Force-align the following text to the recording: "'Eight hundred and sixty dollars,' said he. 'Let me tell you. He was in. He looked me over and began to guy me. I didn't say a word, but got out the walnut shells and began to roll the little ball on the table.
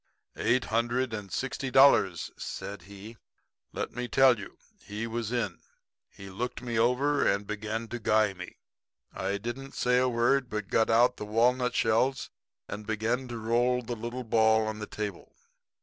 "'Eight 0.35 0.63
hundred 0.63 1.13
and 1.13 1.31
sixty 1.31 1.69
dollars,' 1.69 2.31
said 2.35 2.81
he. 2.89 3.17
'Let 3.71 3.91
me 3.95 4.07
tell 4.07 4.39
you. 4.39 4.57
He 4.83 5.05
was 5.05 5.31
in. 5.31 5.59
He 6.09 6.27
looked 6.31 6.59
me 6.63 6.79
over 6.79 7.23
and 7.23 7.45
began 7.45 7.87
to 7.89 7.99
guy 7.99 8.33
me. 8.33 8.57
I 9.13 9.37
didn't 9.37 9.75
say 9.75 9.99
a 9.99 10.09
word, 10.09 10.49
but 10.49 10.69
got 10.69 10.89
out 10.89 11.17
the 11.17 11.25
walnut 11.25 11.75
shells 11.75 12.31
and 12.67 12.87
began 12.87 13.27
to 13.27 13.37
roll 13.37 13.83
the 13.83 13.95
little 13.95 14.23
ball 14.23 14.65
on 14.65 14.79
the 14.79 14.87
table. 14.87 15.35